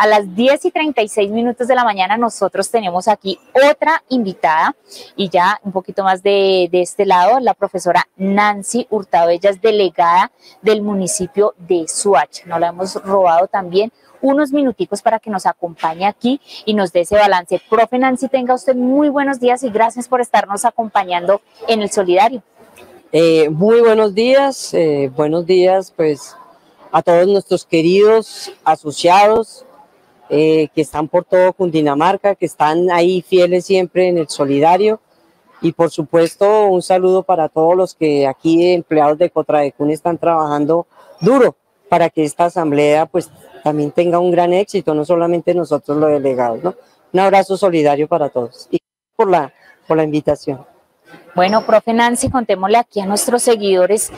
[0.00, 3.38] a las 10 y 36 minutos de la mañana nosotros tenemos aquí
[3.70, 4.74] otra invitada
[5.14, 9.60] y ya un poquito más de, de este lado, la profesora Nancy Hurtado, ella es
[9.60, 10.32] delegada
[10.62, 12.46] del municipio de Suach.
[12.46, 13.92] No la hemos robado también
[14.22, 17.60] unos minuticos para que nos acompañe aquí y nos dé ese balance.
[17.68, 22.42] Profe Nancy, tenga usted muy buenos días y gracias por estarnos acompañando en el Solidario.
[23.12, 26.34] Eh, muy buenos días, eh, buenos días pues
[26.90, 29.66] a todos nuestros queridos asociados
[30.30, 35.00] eh, que están por todo Cundinamarca, que están ahí fieles siempre en el Solidario
[35.60, 40.86] y por supuesto un saludo para todos los que aquí empleados de Cotradecún están trabajando
[41.20, 41.56] duro
[41.88, 43.28] para que esta asamblea pues
[43.64, 46.74] también tenga un gran éxito, no solamente nosotros los delegados, ¿no?
[47.12, 48.80] Un abrazo solidario para todos y
[49.16, 49.52] por la,
[49.86, 50.64] por la invitación.
[51.34, 54.12] Bueno, profe Nancy, contémosle aquí a nuestros seguidores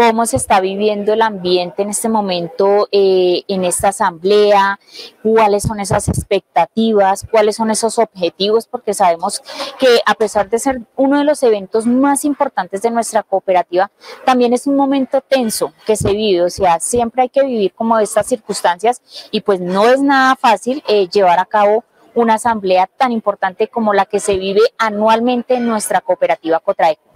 [0.00, 4.80] cómo se está viviendo el ambiente en este momento eh, en esta asamblea,
[5.22, 9.42] cuáles son esas expectativas, cuáles son esos objetivos, porque sabemos
[9.78, 13.90] que a pesar de ser uno de los eventos más importantes de nuestra cooperativa,
[14.24, 17.98] también es un momento tenso que se vive, o sea, siempre hay que vivir como
[17.98, 23.12] estas circunstancias y pues no es nada fácil eh, llevar a cabo una asamblea tan
[23.12, 27.09] importante como la que se vive anualmente en nuestra cooperativa Cotraeco.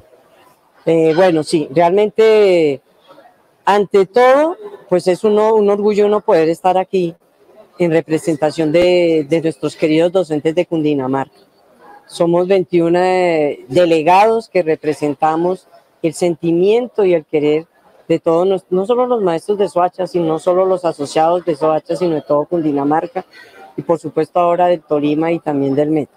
[0.86, 2.82] Eh, bueno, sí, realmente,
[3.64, 4.56] ante todo,
[4.88, 7.14] pues es uno, un orgullo no poder estar aquí
[7.78, 11.38] en representación de, nuestros queridos docentes de Cundinamarca.
[12.06, 15.66] Somos 21 eh, delegados que representamos
[16.02, 17.66] el sentimiento y el querer
[18.06, 22.14] de todos, no solo los maestros de Soacha, sino solo los asociados de Soacha, sino
[22.14, 23.24] de todo Cundinamarca
[23.76, 26.12] y por supuesto ahora del Tolima y también del Meta.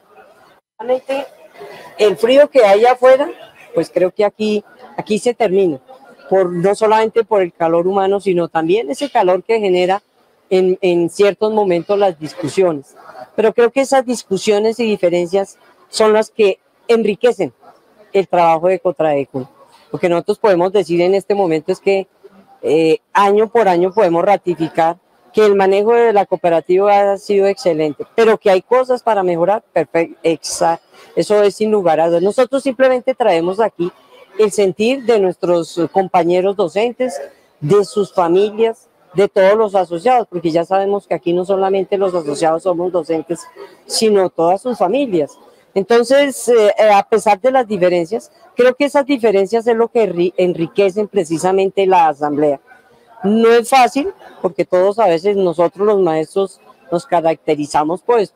[1.98, 3.32] El frío que hay afuera
[3.78, 4.64] pues creo que aquí,
[4.98, 5.80] aquí se termina,
[6.32, 10.02] por, no solamente por el calor humano, sino también ese calor que genera
[10.50, 12.96] en, en ciertos momentos las discusiones.
[13.36, 17.54] Pero creo que esas discusiones y diferencias son las que enriquecen
[18.14, 19.48] el trabajo de Cotraeco.
[19.92, 22.08] Lo que nosotros podemos decir en este momento es que
[22.64, 24.98] eh, año por año podemos ratificar
[25.38, 29.64] que el manejo de la cooperativa ha sido excelente, pero que hay cosas para mejorar,
[29.72, 30.18] perfecto,
[31.16, 32.24] eso es sin lugar a dudas.
[32.24, 33.92] Nosotros simplemente traemos aquí
[34.40, 37.22] el sentir de nuestros compañeros docentes,
[37.60, 42.16] de sus familias, de todos los asociados, porque ya sabemos que aquí no solamente los
[42.16, 43.42] asociados somos docentes,
[43.86, 45.38] sino todas sus familias.
[45.76, 50.34] Entonces, eh, eh, a pesar de las diferencias, creo que esas diferencias es lo que
[50.36, 52.60] enriquecen precisamente la asamblea.
[53.24, 56.60] No es fácil, porque todos a veces nosotros los maestros
[56.92, 58.34] nos caracterizamos pues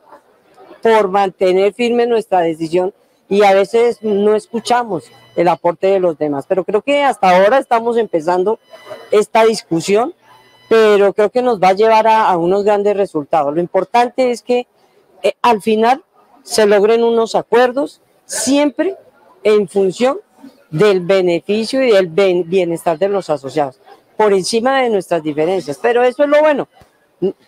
[0.82, 2.92] por mantener firme nuestra decisión
[3.28, 5.04] y a veces no escuchamos
[5.36, 6.44] el aporte de los demás.
[6.48, 8.58] Pero creo que hasta ahora estamos empezando
[9.10, 10.14] esta discusión,
[10.68, 13.54] pero creo que nos va a llevar a, unos grandes resultados.
[13.54, 14.66] Lo importante es que
[15.22, 16.04] eh, al final
[16.42, 18.96] se logren unos acuerdos siempre
[19.44, 20.18] en función
[20.70, 23.78] del beneficio y del bienestar de los asociados
[24.22, 25.78] por encima de nuestras diferencias.
[25.80, 26.68] Pero eso es lo bueno.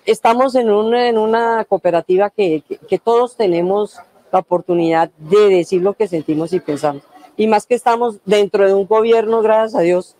[0.04, 3.98] Estamos en, en una cooperativa que, que, todos tenemos
[4.30, 7.02] la oportunidad de decir lo que sentimos y pensamos.
[7.36, 10.16] Y más que estamos dentro de un gobierno, gracias a Dios,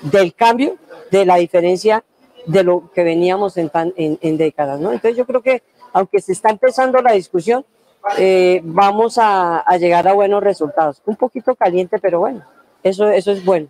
[0.00, 0.76] del cambio,
[1.10, 2.04] de la diferencia
[2.46, 4.80] de lo que veníamos en, en, décadas.
[4.80, 4.92] ¿no?
[4.92, 7.64] Entonces yo creo que aunque se está empezando la discusión,
[8.18, 11.00] eh, vamos a, a, llegar a buenos resultados.
[11.06, 12.42] Un poquito caliente, pero bueno,
[12.82, 13.68] eso, eso es bueno.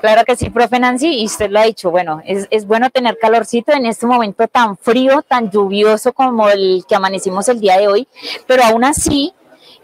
[0.00, 3.18] Claro que sí, profe Nancy, y usted lo ha dicho, bueno, es, es, bueno tener
[3.18, 7.88] calorcito en este momento tan frío, tan lluvioso como el que amanecimos el día de
[7.88, 8.08] hoy,
[8.46, 9.34] pero aún así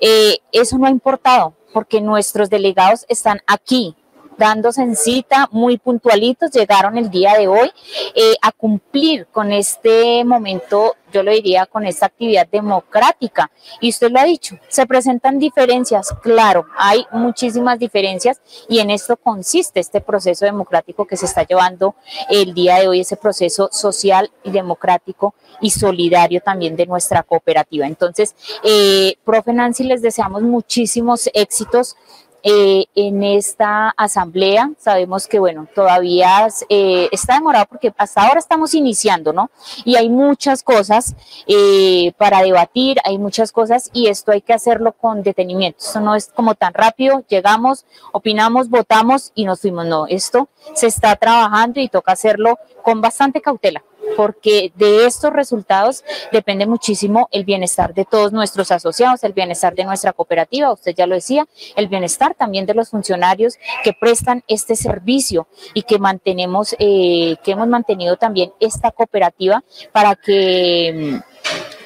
[0.01, 3.97] eh, eso no ha importado, porque nuestros delegados están aquí,
[4.39, 7.71] dándose en cita, muy puntualitos, llegaron el día de hoy
[8.15, 13.51] eh, a cumplir con este momento, yo lo diría, con esta actividad democrática.
[13.81, 19.17] Y usted lo ha dicho, se presentan diferencias, claro, hay muchísimas diferencias y en esto
[19.17, 21.95] consiste este proceso democrático que se está llevando
[22.29, 27.87] el día de hoy, ese proceso social y democrático y solidario también de nuestra cooperativa.
[27.87, 31.97] Entonces, eh, profe Nancy, les deseamos muchísimos éxitos
[32.47, 34.71] eh, en esta asamblea.
[34.79, 39.51] Sabemos que, bueno, todavía eh, está demorado porque hasta ahora estamos iniciando, ¿no?
[39.87, 44.93] Y hay muchas cosas eh, para debatir, hay muchas cosas y esto hay que hacerlo
[44.93, 45.79] con detenimiento.
[45.83, 49.87] Esto no es como tan rápido, llegamos, opinamos, votamos y nos fuimos.
[49.87, 53.83] No, esto se está trabajando y toca hacerlo con bastante cautela.
[54.17, 59.85] Porque de estos resultados depende muchísimo el bienestar de todos nuestros asociados, el bienestar de
[59.85, 61.47] nuestra cooperativa, usted ya lo decía,
[61.77, 67.53] el bienestar también de los funcionarios que prestan este servicio y que mantenemos, eh, que
[67.53, 69.63] hemos mantenido también esta cooperativa
[69.93, 71.21] para que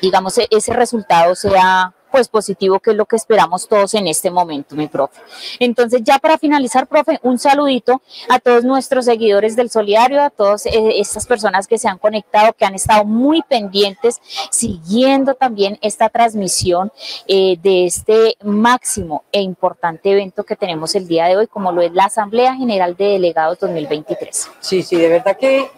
[0.00, 4.74] digamos, ese resultado sea pues positivo, que es lo que esperamos todos en este momento,
[4.74, 5.20] mi profe.
[5.58, 10.66] Entonces, ya para finalizar, profe, un saludito a todos nuestros seguidores del Solidario, a todas
[10.66, 14.20] eh, estas personas que se han conectado, que han estado muy pendientes,
[14.50, 16.92] siguiendo también esta transmisión
[17.26, 21.82] eh, de este máximo e importante evento que tenemos el día de hoy, como lo
[21.82, 24.50] es la Asamblea General de Delegados 2023.
[24.60, 25.70] Sí, sí, de verdad que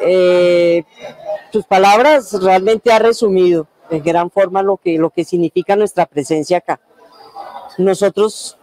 [0.00, 0.84] eh,
[1.52, 6.58] tus palabras realmente ha resumido en gran forma lo que, lo que significa nuestra presencia
[6.58, 6.80] acá.
[7.78, 8.58] Nosotros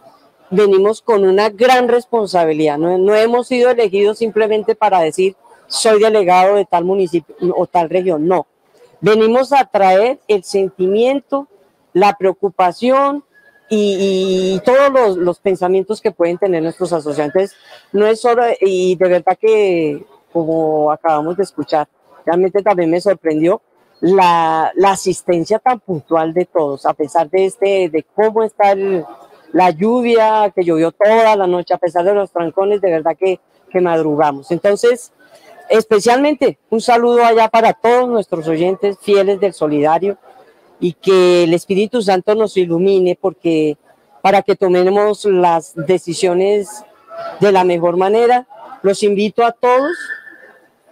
[0.50, 5.36] venimos con una gran responsabilidad, no, no hemos sido elegidos simplemente para decir
[5.66, 8.46] soy delegado de tal municipio o tal región, no.
[9.00, 11.48] Venimos a traer el sentimiento,
[11.92, 13.24] la preocupación
[13.68, 17.54] y, todos los, los, pensamientos que pueden tener nuestros asociantes.
[17.92, 21.88] No es solo, y de verdad que, como acabamos de escuchar,
[22.24, 23.60] realmente también me sorprendió
[24.04, 28.74] la, asistencia tan puntual de todos, a pesar de, este, de cómo está
[29.52, 33.40] la lluvia, que llovió toda la noche, a pesar de los trancones, de verdad que,
[33.70, 34.50] que madrugamos.
[34.50, 35.12] Entonces,
[35.70, 40.18] especialmente un saludo allá para todos nuestros oyentes fieles del Solidario
[40.80, 43.78] y que el Espíritu Santo nos ilumine porque
[44.20, 46.84] para que tomemos las decisiones
[47.40, 48.46] de la mejor manera.
[48.82, 49.96] Los invito a todos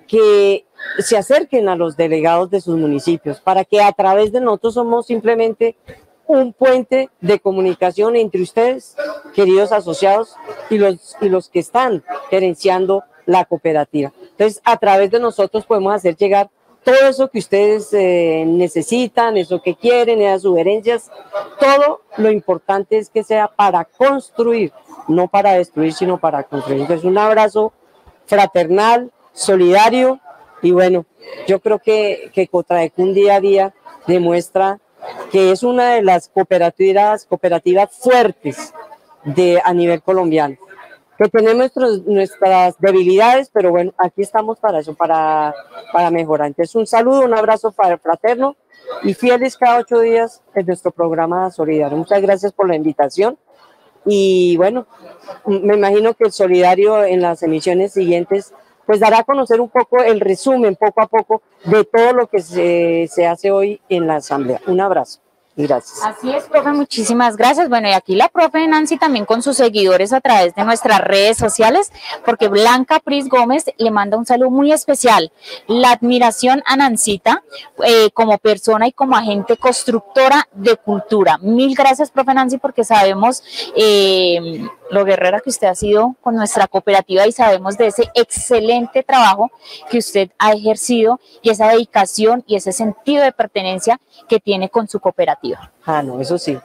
[0.07, 0.65] que
[0.99, 5.07] se acerquen a los delegados de sus municipios para que a través de nosotros somos
[5.07, 5.77] simplemente
[6.27, 8.97] un puente de comunicación entre ustedes,
[9.35, 10.37] queridos asociados,
[10.71, 14.13] y los, y los que están gerenciando la cooperativa.
[14.23, 16.51] Entonces, a través de nosotros podemos hacer llegar
[16.85, 21.11] todo eso que ustedes eh, necesitan, eso que quieren, esas sugerencias,
[21.61, 24.73] todo lo importante es que sea para construir,
[25.07, 26.81] no para destruir, sino para construir.
[26.81, 27.73] Entonces, un abrazo
[28.27, 30.21] fraternal, solidario
[30.63, 31.05] y bueno,
[31.47, 33.75] yo creo que, que Cotraecun día a día
[34.07, 34.81] demuestra
[35.31, 38.73] que es una de las cooperativas, cooperativas fuertes
[39.25, 40.57] de, a nivel colombiano.
[41.19, 41.73] Que tenemos
[42.07, 45.55] nuestras debilidades, pero bueno, aquí estamos para eso, para,
[45.93, 46.49] para mejorar.
[46.49, 48.57] Entonces, un saludo, un abrazo fraterno
[49.03, 51.97] y fieles cada ocho días en nuestro programa Solidario.
[51.97, 53.39] Muchas gracias por la invitación.
[54.05, 54.87] Y bueno,
[55.47, 58.53] me imagino que el Solidario en las emisiones siguientes
[58.93, 62.43] pues dará a conocer un poco el resumen poco a poco de todo lo que
[62.43, 64.61] se, se hace hoy en la Asamblea.
[64.67, 65.21] Un abrazo.
[65.57, 66.03] Gracias.
[66.05, 67.71] Así es, profe, muchísimas gracias.
[67.71, 71.39] Bueno, y aquí la profe Nancy también con sus seguidores a través de nuestras redes
[71.39, 71.91] sociales,
[72.23, 75.33] porque Blanca Pris Gómez le manda un saludo muy especial.
[75.67, 77.43] La admiración a Nancita
[77.83, 81.39] eh, como persona y como agente constructora de cultura.
[81.39, 83.43] Mil gracias, profe Nancy, porque sabemos
[83.75, 89.03] eh, lo guerrera que usted ha sido con nuestra cooperativa y sabemos de ese excelente
[89.03, 89.51] trabajo
[89.91, 93.99] que usted ha ejercido y esa dedicación y ese sentido de pertenencia
[94.29, 95.73] que tiene con su cooperativa.
[95.87, 96.59] Ah, no, eso sí.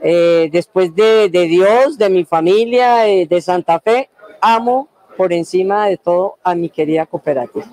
[0.00, 4.08] Eh, después de, Dios, de mi familia, eh, de Santa Fe,
[4.40, 4.88] amo
[5.18, 7.66] por encima de todo a mi querida cooperativa.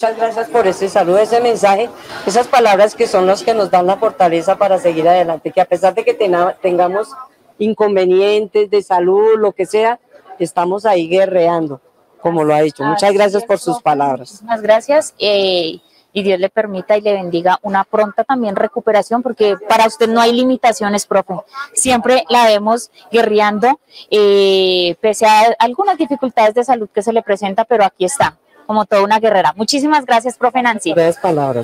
[0.00, 1.90] Muchas gracias por ese saludo, ese mensaje,
[2.24, 5.66] esas palabras que son las que nos dan la fortaleza para seguir adelante, que a
[5.66, 7.08] pesar de que tengamos
[7.58, 10.00] inconvenientes de salud, lo que sea,
[10.38, 11.80] estamos ahí guerreando,
[12.20, 12.84] como lo ha dicho.
[12.84, 14.40] Muchas gracias por sus palabras.
[14.42, 15.14] Muchas gracias.
[15.18, 15.80] Eh,
[16.12, 20.20] y Dios le permita y le bendiga una pronta también recuperación, porque para usted no
[20.20, 21.34] hay limitaciones, profe.
[21.74, 23.78] Siempre la vemos guerreando,
[24.10, 28.36] eh, pese a algunas dificultades de salud que se le presenta, pero aquí está,
[28.66, 29.52] como toda una guerrera.
[29.54, 30.94] Muchísimas gracias, profe Nancy.
[30.94, 31.56] Tres palabras.